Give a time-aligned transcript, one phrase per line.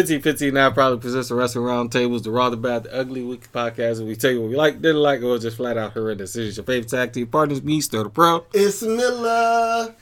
[0.00, 3.98] 1515 now probably presents the Wrestling Roundtables, the Raw, the Bad, the Ugly Week podcast.
[3.98, 6.32] And we tell you what we like, didn't like, or just flat out horrendous.
[6.32, 8.40] This is your favorite tag team partners, me, Still the Pro.
[8.54, 9.94] ItzMilla.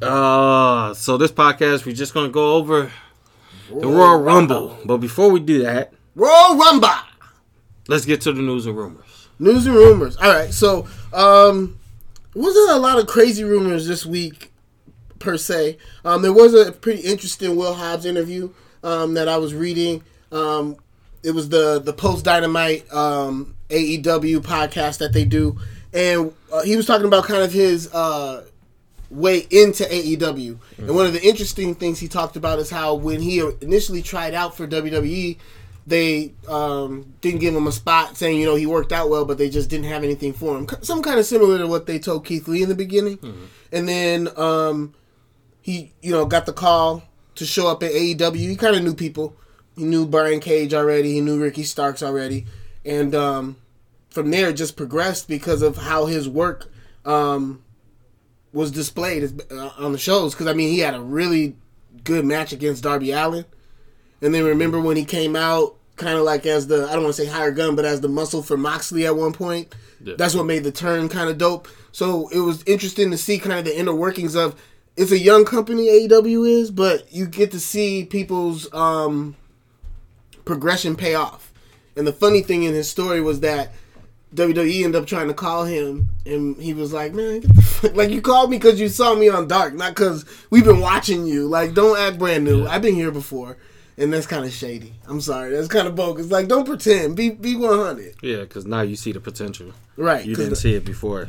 [0.00, 2.90] Uh, so this podcast, we're just going to go over
[3.68, 4.78] the Royal Rumble.
[4.86, 6.88] But before we do that, Royal Rumble.
[7.88, 9.28] let's get to the news and rumors.
[9.38, 10.16] News and rumors.
[10.16, 11.78] All right, so um,
[12.34, 14.50] wasn't a lot of crazy rumors this week
[15.18, 15.76] per se.
[16.06, 18.50] Um, there was a pretty interesting Will Hobbs interview
[18.82, 20.02] um, that I was reading.
[20.30, 20.76] Um,
[21.22, 25.58] it was the the post Dynamite um, AEW podcast that they do,
[25.92, 28.44] and uh, he was talking about kind of his uh,
[29.10, 30.58] way into AEW.
[30.78, 34.34] And one of the interesting things he talked about is how when he initially tried
[34.34, 35.38] out for WWE,
[35.86, 39.38] they um, didn't give him a spot, saying you know he worked out well, but
[39.38, 40.66] they just didn't have anything for him.
[40.82, 43.18] Some kind of similar to what they told Keith Lee in the beginning.
[43.70, 44.94] And then um,
[45.60, 47.02] he you know got the call
[47.34, 48.36] to show up at AEW.
[48.36, 49.36] He kind of knew people.
[49.76, 51.14] He knew Brian Cage already.
[51.14, 52.46] He knew Ricky Starks already,
[52.84, 53.56] and um,
[54.10, 56.70] from there it just progressed because of how his work
[57.04, 57.62] um,
[58.52, 60.34] was displayed uh, on the shows.
[60.34, 61.56] Because I mean, he had a really
[62.04, 63.46] good match against Darby Allin,
[64.20, 67.16] and then remember when he came out kind of like as the I don't want
[67.16, 69.74] to say higher gun, but as the muscle for Moxley at one point.
[70.04, 70.14] Yeah.
[70.18, 71.68] That's what made the turn kind of dope.
[71.92, 74.60] So it was interesting to see kind of the inner workings of.
[74.96, 79.36] It's a young company AEW is, but you get to see people's um,
[80.44, 81.52] progression pay off.
[81.96, 83.72] And the funny thing in his story was that
[84.34, 87.94] WWE ended up trying to call him, and he was like, "Man, get the fuck.
[87.94, 91.26] like you called me because you saw me on Dark, not because we've been watching
[91.26, 91.46] you.
[91.46, 92.66] Like, don't act brand new.
[92.66, 93.56] I've been here before."
[93.98, 94.94] And that's kind of shady.
[95.06, 95.50] I'm sorry.
[95.50, 96.30] That's kind of bogus.
[96.30, 97.14] Like, don't pretend.
[97.14, 98.14] Be be 100.
[98.22, 99.72] Yeah, because now you see the potential.
[99.98, 100.24] Right.
[100.24, 101.28] You didn't the- see it before.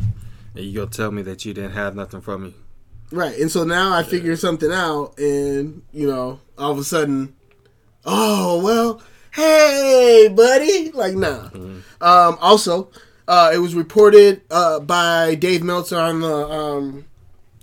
[0.56, 2.56] And you to tell me that you didn't have nothing from me.
[3.12, 3.38] Right.
[3.38, 7.36] And so now I figure something out, and you know, all of a sudden,
[8.06, 11.50] oh well, hey buddy, like nah.
[12.02, 12.90] Um, also,
[13.28, 17.06] uh, it was reported uh, by Dave Meltzer on the um,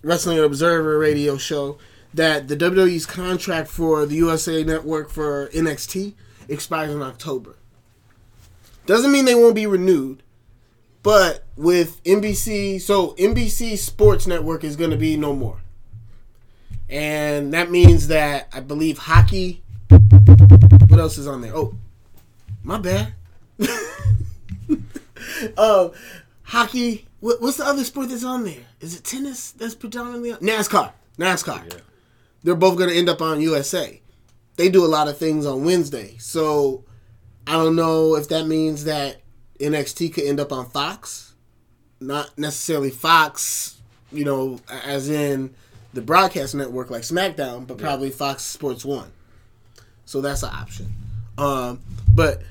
[0.02, 1.78] Wrestling Observer radio show
[2.14, 6.14] that the WWE's contract for the USA Network for NXT
[6.48, 7.56] expires in October.
[8.86, 10.22] Doesn't mean they won't be renewed.
[11.02, 15.60] But with NBC, so NBC Sports Network is going to be no more.
[16.88, 19.62] And that means that I believe hockey.
[20.88, 21.56] What else is on there?
[21.56, 21.74] Oh,
[22.62, 23.14] my bad.
[25.56, 25.92] um,
[26.42, 27.06] hockey.
[27.20, 28.64] What, what's the other sport that's on there?
[28.80, 30.38] Is it tennis that's predominantly on?
[30.40, 30.92] NASCAR?
[31.18, 31.72] NASCAR.
[31.72, 31.80] Yeah.
[32.42, 34.00] They're both going to end up on USA.
[34.56, 36.16] They do a lot of things on Wednesday.
[36.18, 36.84] So
[37.46, 39.19] I don't know if that means that
[39.60, 41.34] NXT could end up on Fox.
[42.00, 45.54] Not necessarily Fox, you know, as in
[45.92, 49.10] the broadcast network like SmackDown, but probably Fox Sports One.
[50.04, 50.92] So that's an option.
[51.36, 51.80] Um,
[52.12, 52.42] but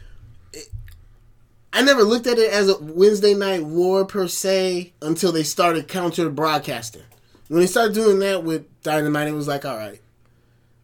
[0.53, 0.68] it,
[1.74, 5.88] I never looked at it as a Wednesday night war per se until they started
[5.88, 7.03] counter broadcasting.
[7.48, 10.00] When they started doing that with Dynamite, it was like, all right,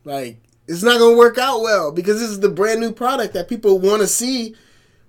[0.03, 0.37] like
[0.67, 3.79] it's not gonna work out well because this is the brand new product that people
[3.79, 4.55] want to see,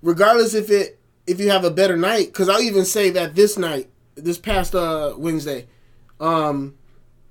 [0.02, 0.95] regardless if it
[1.26, 2.26] if you have a better night.
[2.26, 5.66] Because I'll even say that this night, this past uh Wednesday,
[6.20, 6.74] um,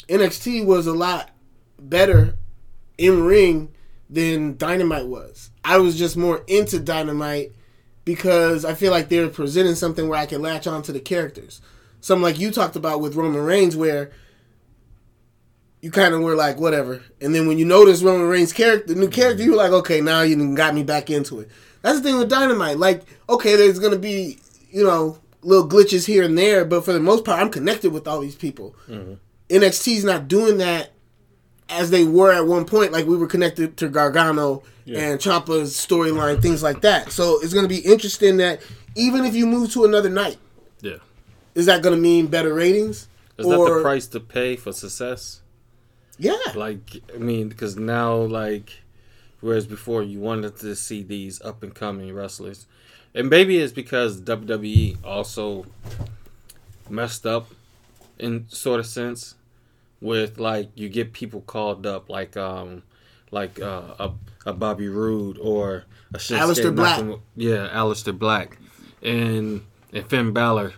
[0.08, 1.32] NXT was a lot
[1.80, 2.36] better
[2.98, 3.74] in ring
[4.10, 5.50] than Dynamite was.
[5.64, 7.54] I was just more into Dynamite
[8.06, 11.62] because I feel like they're presenting something where I can latch on to the characters.
[12.02, 14.12] Something like you talked about with Roman Reigns, where
[15.82, 17.02] you kind of were like, whatever.
[17.20, 20.22] And then when you notice Roman Reigns' character, new character, you were like, okay, now
[20.22, 21.50] you got me back into it.
[21.86, 22.80] That's the thing with Dynamite.
[22.80, 24.40] Like, okay, there's going to be,
[24.72, 28.08] you know, little glitches here and there, but for the most part, I'm connected with
[28.08, 28.76] all these people.
[28.90, 29.14] Mm-hmm.
[29.50, 30.90] NXT's not doing that
[31.70, 32.92] as they were at one point.
[32.92, 37.12] Like, we were connected to Gargano and Ciampa's storyline, things like that.
[37.12, 38.62] So it's going to be interesting that
[38.96, 40.38] even if you move to another night,
[40.82, 40.98] Yeah.
[41.54, 43.08] is that going to mean better ratings?
[43.38, 45.42] Is that the price to pay for success?
[46.18, 46.34] Yeah.
[46.56, 48.72] Like, I mean, because now, like,
[49.46, 52.66] whereas before you wanted to see these up and coming wrestlers,
[53.14, 55.66] and maybe it's because WWE also
[56.90, 57.48] messed up
[58.18, 59.36] in sort of sense
[60.02, 62.84] with like you get people called up like um
[63.32, 64.12] like uh, a
[64.46, 67.04] a Bobby Roode or a Shinsuke Aleister Black.
[67.36, 68.58] Yeah, Aleister Black,
[69.02, 69.62] and
[69.94, 70.74] and Finn Balor.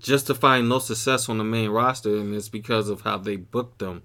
[0.00, 3.36] Just to find no success on the main roster, and it's because of how they
[3.36, 4.02] booked them.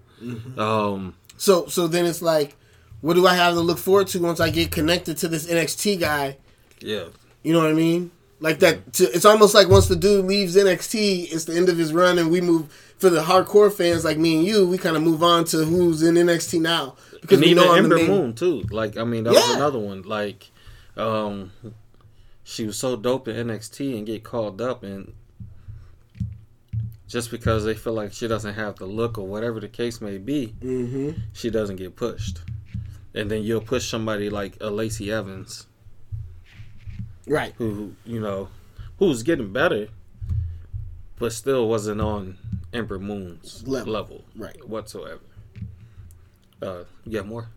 [0.58, 2.56] Um, So so then it's like,
[3.02, 6.00] what do I have to look forward to once I get connected to this NXT
[6.00, 6.38] guy?
[6.82, 7.06] yeah,
[7.44, 8.12] You know what I mean?
[8.40, 8.94] Like that.
[8.94, 12.20] To, it's almost like once the dude leaves NXT, it's the end of his run,
[12.20, 14.68] and we move for the hardcore fans like me and you.
[14.68, 16.96] We kind of move on to who's in NXT now.
[17.22, 18.62] because and we even know I'm the Ember Moon too.
[18.70, 20.04] Like I mean, that was another one.
[20.04, 20.52] Like,
[20.96, 21.52] um,
[22.44, 25.14] she was so dope in NXT and get called up, and
[27.08, 30.18] just because they feel like she doesn't have the look or whatever the case may
[30.18, 31.12] be, Mm-hmm.
[31.34, 32.40] she doesn't get pushed.
[33.13, 35.65] And then you'll push somebody like a Lacey Evans,
[37.25, 37.54] Right.
[37.57, 38.50] who you know,
[39.00, 39.88] who's getting better,
[41.19, 42.38] but still wasn't on
[42.74, 43.94] Ember Moon's Level.
[43.94, 44.68] level, Right.
[44.68, 45.21] whatsoever.
[46.62, 47.50] Uh, you got more?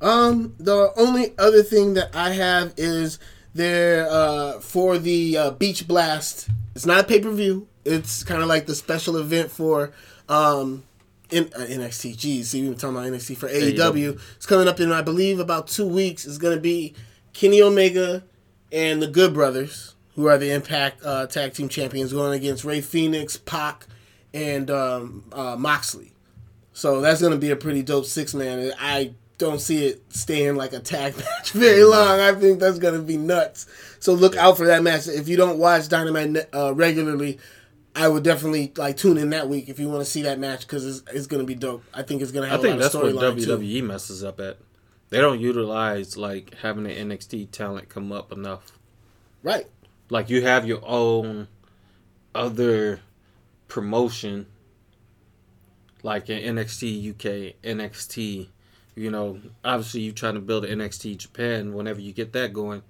[0.00, 3.18] Um, the only other thing that I have is
[3.54, 6.48] there uh, for the uh, Beach Blast.
[6.74, 7.66] It's not a pay per view.
[7.84, 9.92] It's kind of like the special event for
[10.28, 10.84] um,
[11.30, 12.16] in, uh, NXT.
[12.16, 13.76] Jeez, see, we were talking about NXT for AEW.
[13.76, 14.20] AEW.
[14.36, 16.26] It's coming up in I believe about two weeks.
[16.26, 16.94] It's going to be
[17.32, 18.24] Kenny Omega
[18.72, 22.80] and the Good Brothers, who are the Impact uh, Tag Team Champions, going against Rey
[22.80, 23.86] Fenix, Pac,
[24.32, 26.12] and um, uh, Moxley.
[26.72, 28.72] So that's going to be a pretty dope six man.
[28.78, 32.20] I don't see it staying like a tag match very long.
[32.20, 33.66] I think that's going to be nuts.
[33.98, 35.08] So look out for that match.
[35.08, 37.38] If you don't watch Dynamite uh, regularly,
[37.96, 40.60] I would definitely like tune in that week if you want to see that match
[40.60, 41.82] because it's, it's going to be dope.
[41.94, 43.56] I think it's going to I have think a that's of storyline too.
[43.56, 44.58] WWE messes up at.
[45.08, 48.72] They don't utilize like having the NXT talent come up enough.
[49.42, 49.66] Right.
[50.10, 51.48] Like you have your own
[52.34, 53.00] other
[53.66, 54.46] promotion,
[56.02, 58.48] like in NXT UK, NXT.
[58.94, 62.82] You know, obviously you're trying to build NXT Japan whenever you get that going,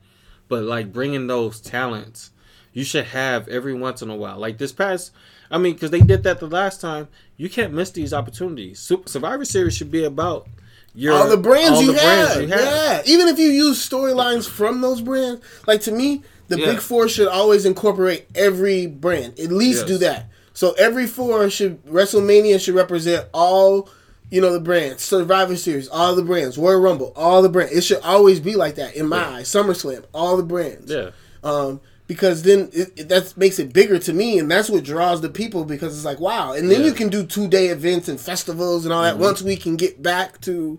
[0.48, 2.30] but like bringing those talents,
[2.76, 4.38] you should have every once in a while.
[4.38, 5.10] Like this past,
[5.50, 7.08] I mean, because they did that the last time.
[7.38, 8.78] You can't miss these opportunities.
[9.06, 10.46] Survivor Series should be about
[10.94, 12.34] your all the brands, all you, the have.
[12.34, 13.06] brands you have.
[13.06, 13.12] Yeah.
[13.14, 16.66] Even if you use storylines from those brands, like to me, the Yeah.
[16.72, 19.38] big four should always incorporate every brand.
[19.40, 19.88] At least Yes.
[19.88, 20.28] do that.
[20.52, 23.88] So every four should WrestleMania should represent all
[24.30, 25.02] you know the brands.
[25.02, 26.58] Survivor Series, all the brands.
[26.58, 27.72] Royal Rumble, all the brands.
[27.72, 29.48] It should always be like that in my eyes.
[29.48, 30.90] SummerSlam, all the brands.
[30.92, 31.10] Yeah.
[31.44, 35.20] Um, because then it, it, that makes it bigger to me, and that's what draws
[35.20, 35.64] the people.
[35.64, 36.86] Because it's like wow, and then Yeah.
[36.88, 39.18] you can do two day events and festivals and all that.
[39.18, 40.78] Once we can get back to,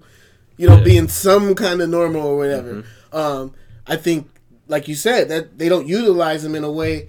[0.58, 0.84] you know, Yeah.
[0.84, 2.84] being some kind of normal or whatever.
[3.12, 3.54] Um,
[3.86, 4.30] I think,
[4.68, 7.08] like you said, that they don't utilize them in a way,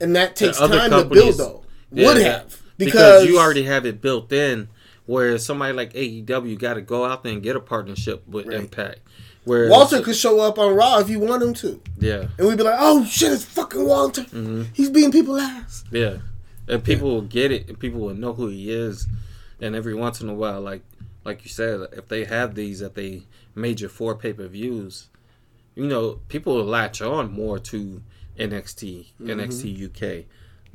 [0.00, 1.36] and that takes time to build.
[1.38, 4.68] Though Yeah, would have because, you already have it built in.
[5.06, 8.56] Whereas somebody like AEW got to go out there and get a partnership with Right.
[8.56, 9.00] Impact.
[9.44, 12.56] Whereas Walter could show up on Raw if you want him to, yeah, and we'd
[12.56, 14.22] be like, "Oh shit, it's fucking Walter.
[14.22, 14.62] Mm-hmm.
[14.72, 16.18] He's beating people ass." yeah,
[16.66, 19.06] and people will get it, and people will know who he is.
[19.60, 20.82] And every once in a while, like
[21.24, 23.24] like you said, if they have these at they
[23.54, 25.08] major four pay per views,
[25.74, 28.02] you know, people will latch on more to
[28.38, 30.26] NXT, NXT UK,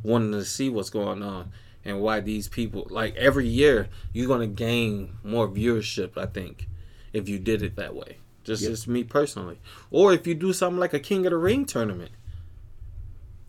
[0.03, 1.51] wanting to see what's going on
[1.85, 6.17] and why these people like every year you're gonna gain more viewership.
[6.17, 6.67] I think
[7.13, 8.17] if you did it that way.
[8.43, 9.59] Just just me personally,
[9.91, 12.11] or if you do something like a King of the Ring tournament,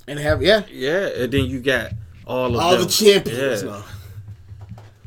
[0.06, 1.92] And have yeah, yeah, and then you got
[2.26, 2.82] all of all them.
[2.82, 3.62] the champions.
[3.62, 3.68] Yeah.
[3.70, 3.84] now.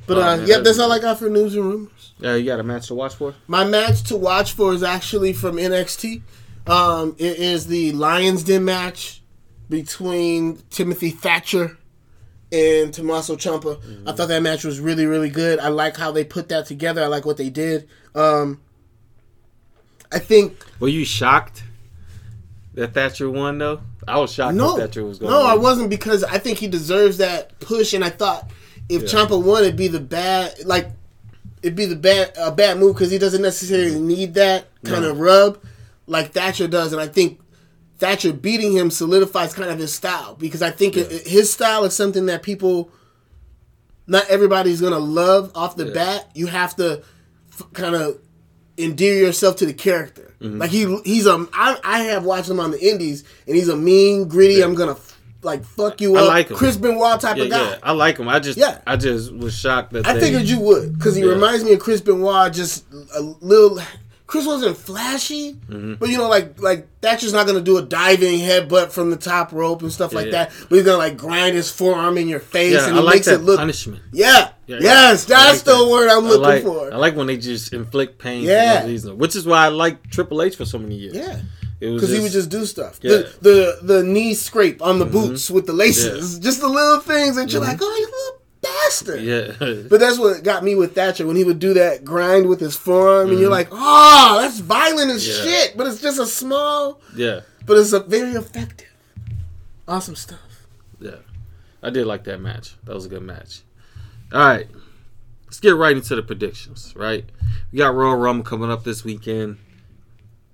[0.06, 2.14] But Oh, uh, man, yep, that's all I got for news and rumors.
[2.20, 3.34] Yeah, you got a match to watch for.
[3.48, 6.22] My match to watch for is actually from NXT.
[6.68, 9.22] Um, it is the Lions Den match
[9.70, 11.78] between Timothy Thatcher
[12.52, 13.80] and Tommaso Ciampa.
[14.08, 15.60] I thought that match was really, really good.
[15.60, 17.02] I like how they put that together.
[17.04, 17.88] I like what they did.
[18.14, 18.62] Um,
[20.14, 21.64] I think Were you shocked
[22.76, 23.82] that Thatcher won though?
[24.08, 25.32] I was shocked no, that Thatcher was going.
[25.32, 28.50] no, to I wasn't because I think he deserves that push, and I thought
[28.90, 29.08] if Yeah.
[29.26, 30.90] Ciampa won, it'd be the bad like
[31.62, 35.12] it'd be the bad a bad move because he doesn't necessarily need that kind No.
[35.12, 35.60] of rub
[36.08, 37.40] like Thatcher does, and I think
[38.00, 41.96] Thatcher beating him solidifies kind of his style because I think it, his style is
[41.96, 42.90] something that people
[44.06, 45.94] not everybody's gonna love off the Yeah.
[45.94, 46.30] bat.
[46.36, 47.02] You have to
[47.54, 48.18] f- kind of
[48.78, 50.34] endear yourself to the character.
[50.42, 50.60] Mm-hmm.
[50.60, 53.76] Like he he's a I, I have watched him on the Indies, and he's a
[53.78, 54.62] mean, gritty.
[54.62, 56.58] I'm gonna f- like fuck you I up, like him.
[56.58, 57.70] Chris Benoit type Yeah, of guy.
[57.72, 58.28] yeah, I like him.
[58.30, 58.80] I just, Yeah.
[58.88, 61.30] I just was shocked that I they, figured you would because he Yeah.
[61.32, 63.80] reminds me of Chris Benoit, just a little.
[64.26, 65.96] Chris wasn't flashy, Mm-hmm.
[65.96, 69.52] but you know, like like Thatcher's not gonna do a diving headbutt from the top
[69.52, 70.32] rope and stuff like yeah.
[70.46, 70.52] that.
[70.70, 73.16] But he's gonna like grind his forearm in your face, Yeah, and I he like
[73.16, 73.60] makes it look.
[73.60, 74.02] punishment.
[74.14, 74.50] Yeah.
[74.66, 75.90] Yeah, yes, that's like the that.
[75.92, 76.94] word I'm I looking like, for.
[76.94, 78.80] I like when they just inflict pain Yeah.
[78.82, 81.16] for no reason, which is why I like Triple H for so many years.
[81.16, 81.40] yeah.
[81.80, 83.00] Because he would just- do stuff.
[83.02, 83.12] Yeah.
[83.18, 86.40] The, the the knee scrape on the boots with the laces.
[86.48, 89.22] Just the little things that you're like, oh, you little bastard.
[89.22, 92.62] yeah, But that's what got me with Thatcher when he would do that grind with
[92.62, 93.52] his forearm, and you're Mm-hmm.
[93.52, 95.76] like, oh, that's violent as shit.
[95.76, 98.88] But it's just a small, yeah, but it's a very effective.
[99.86, 100.40] Awesome stuff.
[101.02, 101.18] yeah.
[101.82, 102.76] I did like that match.
[102.86, 103.62] That was a good match.
[104.34, 104.68] All right,
[105.46, 106.94] let's get right into the predictions.
[106.96, 107.24] Right,
[107.72, 109.58] we got Royal Rumble coming up this weekend.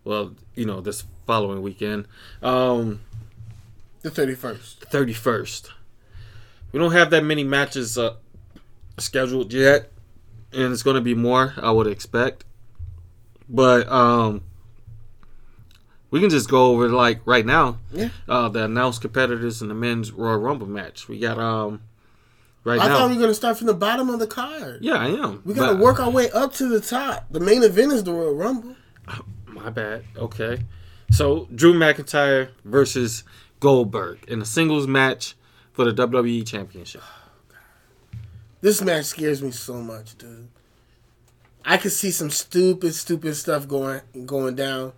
[0.04, 2.06] Well, you know, this following weekend,
[2.42, 3.00] um,
[4.02, 4.82] The thirty first.
[4.82, 5.72] The thirty first.
[6.74, 8.16] We don't have that many matches uh,
[8.98, 9.92] scheduled yet,
[10.52, 11.54] and it's going to be more.
[11.58, 12.44] I would expect,
[13.48, 14.42] but um,
[16.12, 17.78] we can just go over like right now.
[17.94, 18.10] Yeah.
[18.28, 21.08] Uh, the announced competitors in the men's Royal Rumble match.
[21.08, 21.82] We got um,
[22.64, 22.98] right I now.
[22.98, 24.80] thought we were gonna start from the bottom of the card.
[24.84, 25.42] yeah, I am.
[25.46, 27.26] We gotta work our way up to the top.
[27.32, 28.76] The main event is the Royal Rumble.
[29.08, 30.04] Oh, my bad.
[30.18, 30.60] Okay.
[31.12, 33.24] So Drew McIntyre versus
[33.60, 35.36] Goldberg in a singles match
[35.74, 37.02] for the WWE Championship.
[38.62, 40.50] This match scares me so much, dude.
[41.64, 44.92] I could see some stupid, stupid stuff going going down,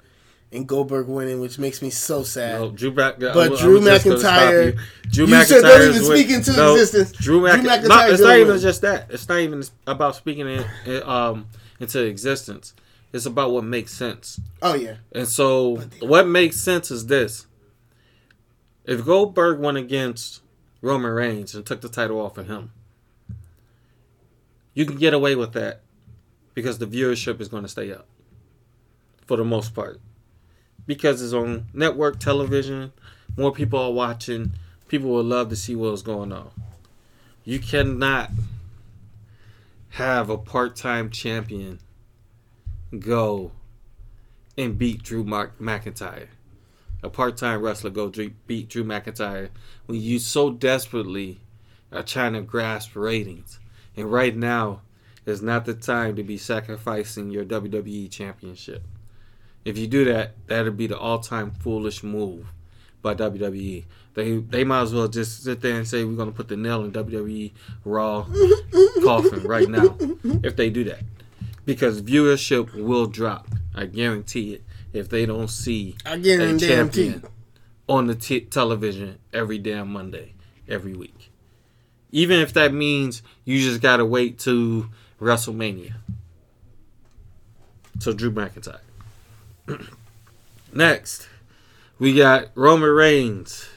[0.53, 2.59] and Goldberg winning, which makes me so sad.
[2.59, 4.79] No, Drew Mac- But I was- I Drew just McIntyre- you.
[5.09, 7.11] Drew You said don't even speak into existence.
[7.13, 8.59] Drew, Mc- Drew no, it's not even win.
[8.59, 9.07] just that.
[9.09, 11.47] It's not even about speaking it um,
[11.79, 12.73] into existence.
[13.13, 14.39] It's about what makes sense.
[14.61, 17.45] Oh yeah, And so, what makes sense is this:
[18.85, 20.41] if Goldberg went against
[20.81, 22.71] Roman Reigns and took the title off of him,
[24.73, 25.81] you can get away with that
[26.53, 28.05] because the viewership is going to stay up
[29.27, 29.99] for the most part.
[30.91, 32.91] Because it's on network television,
[33.37, 34.51] more people are watching.
[34.89, 36.51] People will love to see what's going on.
[37.45, 38.29] You cannot
[39.91, 41.79] have a part-time champion
[42.99, 43.53] go
[44.57, 46.27] and beat Drew McIntyre.
[47.01, 48.11] A part-time wrestler go
[48.45, 49.47] beat Drew McIntyre
[49.85, 51.39] when you so desperately
[51.89, 53.61] are trying to grasp ratings.
[53.95, 54.81] And right now
[55.25, 58.83] is not the time to be sacrificing your WWE championship.
[59.63, 62.51] If you do that, that'll be the all-time foolish move
[63.01, 63.85] by WWE.
[64.13, 66.83] They they might as well just sit there and say we're gonna put the nail
[66.83, 67.51] in WWE
[67.85, 68.25] Raw
[69.03, 69.95] coffin right now
[70.43, 70.99] if they do that
[71.65, 73.47] because viewership will drop.
[73.73, 77.23] I guarantee it if they don't see I a champion
[77.87, 80.33] on the t- television every damn Monday,
[80.67, 81.31] every week.
[82.11, 84.89] Even if that means you just gotta wait to
[85.21, 85.93] WrestleMania.
[87.99, 88.79] So Drew McIntyre.
[90.73, 91.27] Next,
[91.99, 93.69] we got Roman Reigns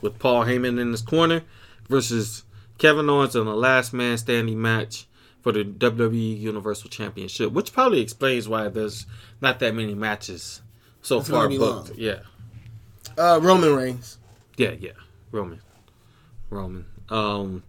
[0.00, 1.42] with Paul Heyman in his corner
[1.88, 2.44] versus
[2.78, 5.06] Kevin Owens in a last man standing match
[5.40, 9.06] for the WWE Universal Championship, which probably explains why there's
[9.40, 10.62] not that many matches
[11.02, 11.60] so far booked.
[11.60, 11.90] long.
[11.96, 12.20] Yeah.
[13.18, 14.18] Uh, Roman Reigns.
[14.56, 14.92] Yeah, yeah.
[15.30, 15.60] Roman.
[16.50, 16.86] Roman.
[17.08, 17.62] Um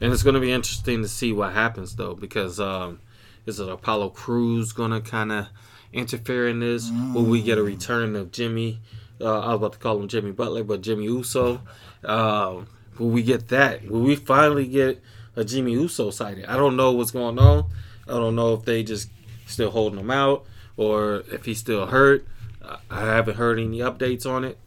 [0.00, 3.00] and it's gonna be interesting to see what happens though, because um
[3.44, 5.50] is it Apollo Crews gonna kinda
[5.96, 6.90] interfere in this?
[7.14, 8.80] Will we get a return of Jimmy?
[9.20, 11.60] Uh, I was about to call him Jimmy Butler, but Jimmy Uso.
[12.04, 12.66] Um,
[12.98, 13.88] will we get that?
[13.88, 15.02] Will we finally get
[15.34, 16.44] a Jimmy Uso sighting?
[16.46, 17.66] I don't know what's going on.
[18.06, 19.08] I don't know if they just
[19.46, 20.44] still holding him out
[20.76, 22.26] or if he's still hurt.
[22.64, 24.58] I- I haven't heard any updates on it.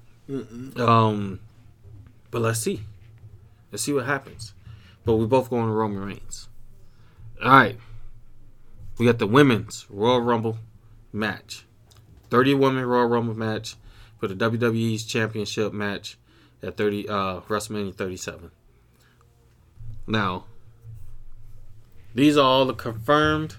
[0.80, 1.40] Um,
[2.32, 2.82] but let's see.
[3.72, 4.54] Let's see what happens.
[5.06, 6.48] But we're both going to Roman Reigns.
[7.44, 7.78] All right.
[8.98, 10.58] We got the women's Royal Rumble
[11.12, 11.66] match.
[12.30, 13.76] 30 women Royal Rumble match
[14.20, 16.18] for the WWE's championship match
[16.62, 18.52] at 30 uh WrestleMania 37.
[20.08, 20.46] Now,
[22.14, 23.56] these are all the confirmed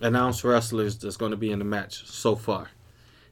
[0.00, 2.70] announced wrestlers that's going to be in the match so far.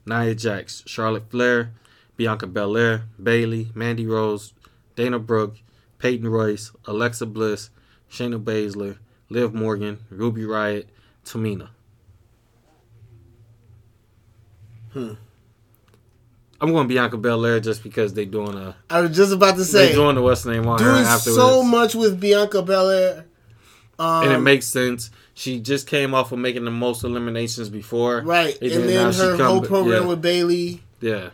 [0.07, 1.73] Nia Jax, Charlotte Flair,
[2.17, 4.55] Bianca Belair, Bayley, Mandy Rose,
[4.95, 5.59] Dana Brooke,
[5.99, 7.71] Peyton Royce, Alexa Bliss,
[8.11, 10.89] Shayna Baszler, Liv Morgan, Ruby Riot,
[11.25, 11.69] Tamina.
[14.97, 15.13] Hmm.
[16.59, 19.79] I'm going Bianca Belair just because they're doing a I was just about to say
[19.79, 23.27] they say doing the the name on her doing afterwards, so much with Bianca Belair.
[23.99, 25.11] Um, and it makes sense.
[25.35, 29.37] She just came off of making the most eliminations before, right, and and, then her
[29.37, 30.09] come- whole program yeah.
[30.09, 30.83] with Bayley.
[31.03, 31.31] Yeah,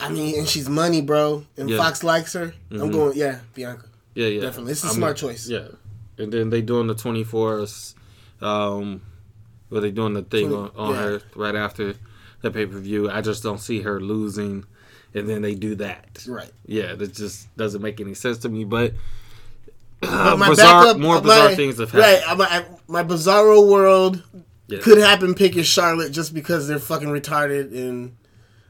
[0.00, 1.44] I mean, and she's money, bro.
[1.58, 1.76] And Yeah.
[1.76, 2.54] Fox likes her.
[2.70, 2.92] I'm Mhm.
[2.92, 3.84] going, yeah, Bianca.
[4.14, 4.40] yeah, yeah.
[4.40, 4.72] Definitely.
[4.72, 5.46] It's a I'm- smart choice.
[5.46, 5.68] Yeah,
[6.16, 7.94] and then they doing the 24s,
[8.40, 9.02] um,
[9.68, 11.00] where they doing the thing on, on yeah.
[11.02, 11.94] her right after
[12.42, 13.10] the pay per view.
[13.10, 14.64] I just don't see her losing,
[15.14, 16.24] and then they do that.
[16.28, 16.50] Right.
[16.66, 18.64] Yeah, that just doesn't make any sense to me.
[18.64, 18.94] But,
[20.00, 22.22] But my bizarre, backup- more my- bizarre things have happened.
[22.38, 22.64] Right.
[22.86, 24.22] My, my bizarro world
[24.68, 24.78] Yeah.
[24.80, 28.16] could happen pick is Charlotte just because they're fucking retarded and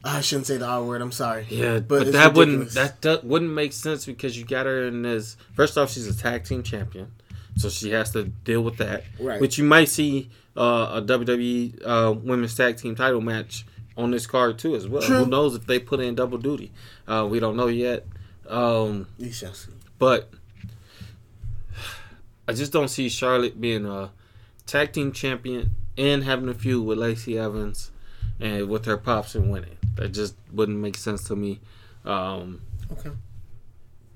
[0.04, 1.02] ah, I shouldn't say the R word.
[1.02, 1.46] I'm sorry.
[1.50, 5.02] Yeah, But but, that wouldn't that, that wouldn't make sense because you got her in
[5.02, 5.36] this.
[5.54, 7.12] First off, she's a tag team champion,
[7.56, 9.04] so she has to deal with that.
[9.20, 9.40] Right.
[9.40, 13.64] Which you might see uh, a WWE uh, women's tag team title match
[13.96, 15.02] on this card too, as well.
[15.02, 15.18] True.
[15.24, 16.72] Who knows if they put in double duty?
[17.06, 18.06] Uh, we don't know yet.
[18.48, 19.72] Um, You shall see.
[19.98, 20.30] but
[22.46, 24.10] I just don't see Charlotte being a
[24.66, 27.90] tag team champion and having a feud with Lacey Evans
[28.40, 29.76] and with her pops and winning.
[29.96, 31.60] That just wouldn't make sense to me.
[32.04, 33.10] Um, Okay.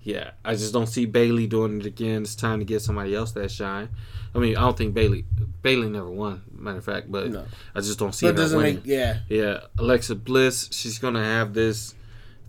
[0.03, 2.23] yeah, I just don't see Bayley doing it again.
[2.23, 3.91] It's time to get somebody else that shine.
[4.35, 5.25] I mean, I don't think Bayley
[5.63, 6.43] Bayley never won.
[6.57, 7.45] Matter of fact, but No.
[7.75, 8.75] I just don't see But her doesn't winning.
[8.77, 9.19] make yeah.
[9.29, 11.95] Yeah, Alexa Bliss, she's gonna have this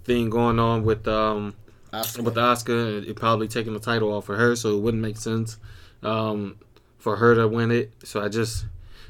[0.05, 1.53] thing going on with um
[1.91, 2.23] Asuka.
[2.23, 2.87] with Oscar.
[2.99, 5.57] It probably taking the title off of her, so it wouldn't make sense
[6.01, 6.57] um
[6.99, 7.91] for her to win it.
[8.03, 8.65] So I just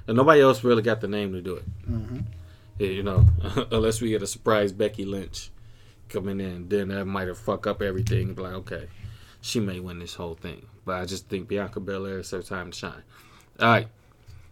[0.08, 1.64] and nobody else really got the name to do it.
[1.90, 2.24] Mhm.
[2.80, 3.26] Yeah, you know,
[3.72, 5.52] unless we get a surprise Becky Lynch
[6.10, 8.34] coming in, then that might have fuck up everything.
[8.36, 8.88] Like, okay,
[9.44, 12.72] she may win this whole thing, but I just think Bianca Belair is her time
[12.72, 13.04] to shine.
[13.60, 13.88] All right,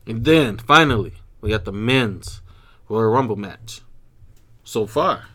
[0.05, 2.41] and then finally we got the men's
[2.89, 3.81] Royal Rumble match.
[4.65, 5.27] So far,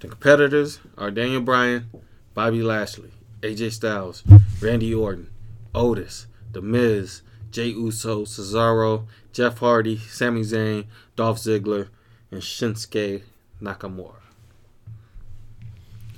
[0.00, 1.88] the competitors are Daniel Bryan,
[2.34, 3.12] Bobby Lashley,
[3.42, 4.24] AJ Styles,
[4.60, 5.30] Randy Orton,
[5.72, 7.22] Otis, The Miz,
[7.52, 11.90] Jey Uso, Cesaro, Jeff Hardy, Sami Zayn, Dolph Ziggler,
[12.32, 13.22] and Shinsuke
[13.62, 14.16] Nakamura.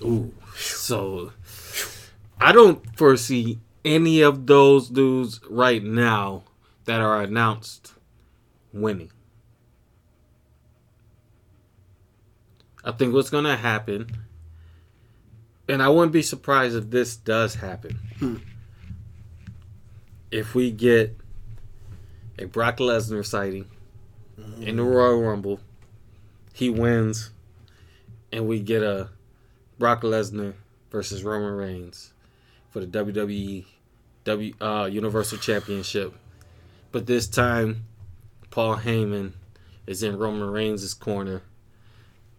[0.02, 1.32] Ooh, so
[2.40, 6.44] I don't foresee any of those dudes right now
[6.86, 7.92] that are announced
[8.72, 9.10] winning.
[12.82, 14.10] I think what's going to happen,
[15.68, 17.98] and I wouldn't be surprised if this does happen.
[18.18, 18.36] Hmm.
[20.30, 21.18] If we get
[22.38, 23.66] a Brock Lesnar sighting
[24.62, 25.60] in the Royal Rumble,
[26.54, 27.30] he wins,
[28.32, 29.10] and we get a
[29.78, 30.54] Brock Lesnar
[30.90, 32.14] versus Roman Reigns
[32.70, 33.64] for the WWE
[34.24, 36.14] W uh, Universal Championship.
[36.92, 37.86] But this time,
[38.50, 39.32] Paul Heyman
[39.86, 41.42] is in Roman Reigns' corner,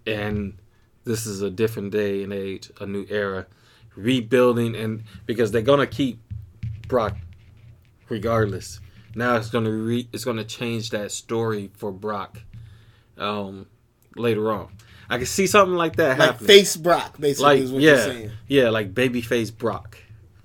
[0.05, 0.57] and
[1.03, 3.47] this is a different day and age, a new era,
[3.95, 6.19] rebuilding, and because they're gonna keep
[6.87, 7.17] Brock
[8.09, 8.79] regardless.
[9.15, 12.41] Now it's gonna re- it's gonna change that story for Brock
[13.17, 13.67] um,
[14.15, 14.69] later on.
[15.09, 16.47] I can see something like that Like happening.
[16.47, 18.31] face Brock, basically, like is what yeah, you're saying.
[18.47, 19.97] yeah, like babyface Brock.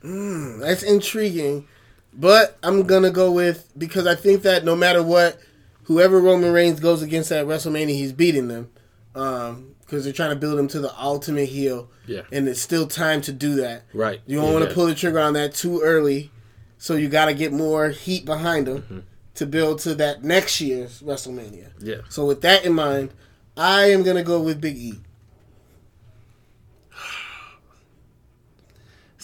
[0.06, 1.66] Mm, that's intriguing.
[2.12, 5.38] But I'm gonna go with because I think that no matter what,
[5.84, 8.70] whoever Roman Reigns goes against at WrestleMania, he's beating them.
[9.14, 12.88] Um, because they're trying to build him to the ultimate heel, Yeah, and it's still
[12.88, 13.84] time to do that.
[13.94, 14.20] right.
[14.26, 16.32] You don't yeah, want to pull the trigger on that too early,
[16.76, 18.98] so you got to get more heat behind him Mm-hmm.
[19.36, 21.70] to build to that next year's WrestleMania.
[21.78, 23.10] Yeah, So with that in mind,
[23.56, 24.94] I am gonna go with Big E.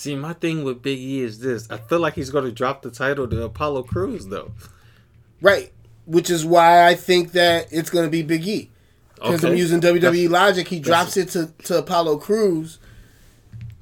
[0.03, 2.83] See, my thing with Big E is this: I feel like he's going to drop
[2.83, 4.51] the title to Apollo Crews, though.
[5.41, 5.73] Right,
[6.07, 8.71] which is why I think that it's gonna be Big E.
[9.15, 12.81] Because I'm using WWE That's- logic, he drops it to, to Apollo Crews,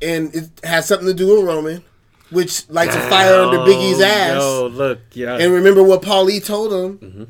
[0.02, 1.83] and it has something to do with Roman,
[2.28, 4.42] which lights a fire under Big E's Oh, ass.
[4.42, 6.98] Yo, look, yeah, And remember what Paul E told him.
[6.98, 7.26] Mhm.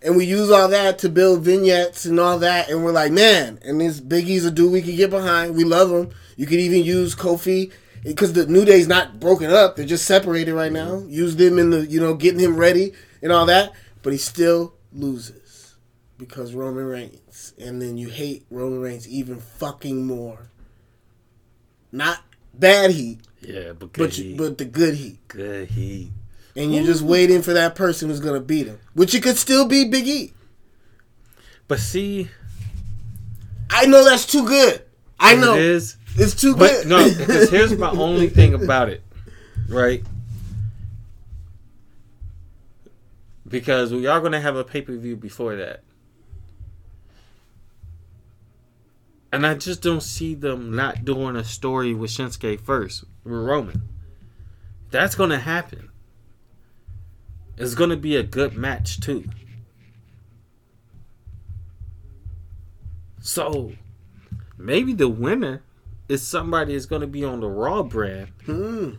[0.00, 2.68] And we use all that to build vignettes and all that.
[2.70, 5.54] And we're like, man, and this Big E's a dude we can get behind.
[5.56, 6.10] We love him.
[6.36, 7.70] You could even use Kofi
[8.04, 9.76] because the New Day's not broken up.
[9.76, 10.90] They're just separated right now.
[10.90, 11.10] Mm-hmm.
[11.10, 13.72] Use them in the, you know, getting him ready and all that.
[14.02, 15.74] But he still loses
[16.18, 17.54] because Roman Reigns.
[17.58, 20.50] And then you hate Roman Reigns even fucking more.
[21.90, 22.20] Not
[22.58, 26.10] bad heat, yeah, but good but, heat, but the good heat good heat.
[26.56, 29.66] and you're just waiting for that person who's gonna beat him, which it could still
[29.66, 30.32] be Big E.
[31.66, 32.28] But see,
[33.70, 34.82] I know that's too good.
[35.18, 35.96] I know it is.
[36.16, 36.86] It's too But good.
[36.88, 39.02] no, because here's my only thing about it,
[39.68, 40.02] right?
[43.46, 45.82] Because we are going to have a pay per view before that.
[49.30, 53.82] And I just don't see them not doing a story with Shinsuke first, with Roman.
[54.90, 55.90] That's going to happen.
[57.56, 59.24] It's going to be a good match, too.
[63.20, 63.72] So,
[64.56, 65.62] maybe the winner
[66.08, 68.90] is somebody is going to be on the Raw brand Hmm.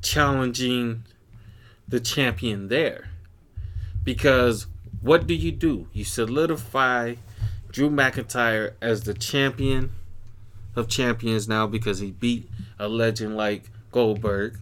[0.00, 1.04] challenging
[1.86, 3.08] the champion there.
[4.04, 4.66] Because
[5.00, 5.88] what do you do?
[5.92, 7.16] You solidify
[7.70, 9.92] Drew McIntyre as the champion
[10.74, 12.48] of champions now because he beat
[12.78, 14.58] a legend like Goldberg.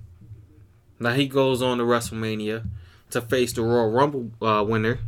[0.98, 2.66] Now he goes on to WrestleMania
[3.10, 4.98] to face the Royal Rumble uh, winner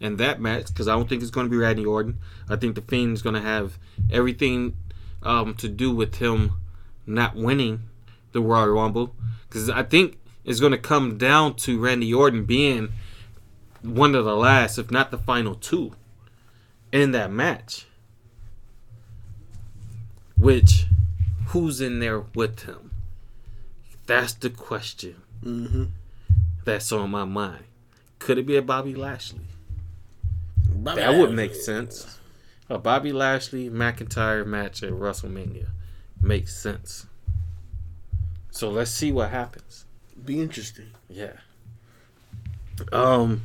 [0.00, 2.18] in that match because I don't think it's going to be Randy Orton.
[2.48, 3.78] I think the Fiend is going to have
[4.10, 4.76] everything
[5.22, 6.52] um, to do with him
[7.06, 7.82] not winning
[8.32, 9.14] the Royal Rumble
[9.48, 12.92] because I think it's going to come down to Randy Orton being
[13.82, 15.92] one of the last, if not the final two,
[16.92, 17.86] in that match.
[20.38, 20.86] Which,
[21.48, 22.90] who's in there with him?
[24.06, 25.84] That's the question Mm-hmm.
[26.64, 27.64] that's on my mind.
[28.20, 29.40] Could it be a Bobby Lashley?
[30.84, 32.20] That would make sense.
[32.72, 35.66] A Bobby Lashley McIntyre match at WrestleMania
[36.22, 37.06] makes sense.
[38.50, 39.84] So let's see what happens.
[40.24, 40.86] Be interesting.
[41.06, 41.34] Yeah.
[42.90, 43.42] Um.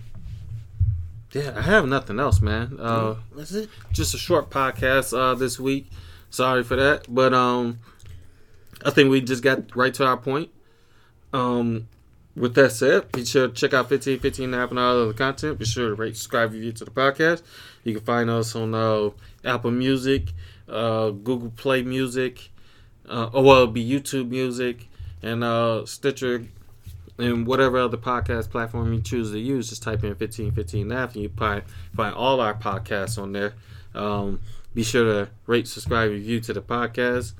[1.34, 2.78] Yeah, I have nothing else, man.
[2.80, 3.70] Uh, That's it.
[3.92, 5.90] just a short podcast uh this week.
[6.30, 7.80] Sorry for that, but um,
[8.86, 10.52] I think we just got right to our point.
[11.34, 11.90] Um,
[12.38, 15.58] with that said, be sure to check out 1515 and happen all other content.
[15.58, 17.42] Be sure to rate, subscribe, review to the podcast.
[17.84, 19.10] You can find us on uh,
[19.44, 20.34] Apple Music,
[20.70, 22.50] uh, Google Play Music,
[23.10, 24.88] uh, or well, it'll be YouTube Music
[25.24, 26.46] and uh, Stitcher
[27.18, 29.70] and whatever other podcast platform you choose to use.
[29.70, 31.64] Just type in 1515 F and you find
[31.96, 33.54] find all our podcasts on there.
[33.96, 34.42] Um,
[34.76, 37.34] be sure to rate, subscribe, review to the podcast.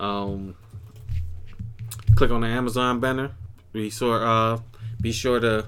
[0.00, 0.56] Um,
[2.16, 3.30] click on the Amazon banner.
[3.72, 4.58] Be sure, uh,
[5.00, 5.66] be sure to.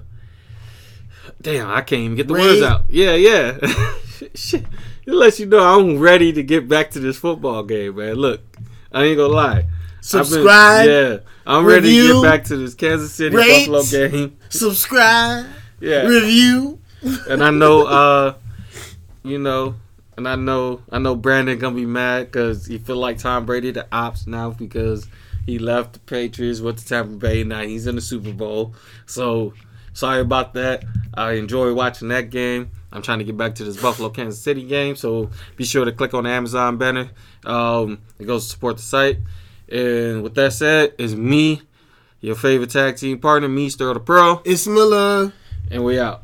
[1.41, 2.83] Damn, I can't even get the words out.
[2.89, 3.57] Yeah, yeah.
[4.35, 4.65] Shit,
[5.05, 8.15] it lets you know I'm ready to get back to this football game, man.
[8.15, 8.41] Look,
[8.91, 9.49] I ain't gonna lie.
[9.59, 10.87] I've been- Subscribe.
[10.87, 13.67] yeah, I'm ready to get back to this Kansas City rate.
[13.69, 14.37] Buffalo game.
[14.49, 15.45] Subscribe.
[15.79, 16.79] Yeah, Review.
[17.29, 18.33] and I know, uh,
[19.23, 19.75] you know,
[20.17, 23.71] and I know, I know Brandon gonna be mad because he feel like Tom Brady
[23.71, 25.07] the ops now because
[25.45, 28.75] he left the Patriots, went to Tampa Bay, now he's in the Super Bowl.
[29.05, 29.53] So
[29.93, 30.83] sorry about that.
[31.13, 32.71] I enjoy watching that game.
[32.91, 35.91] I'm trying to get back to this Buffalo Kansas City game, so be sure to
[35.91, 37.09] click on the Amazon banner.
[37.45, 39.19] Um, it goes to support the site.
[39.69, 41.61] And with that said, it's me,
[42.21, 45.33] your favorite tag team partner, me, Sterl the Pro, ItzMilla.
[45.71, 46.23] and we out.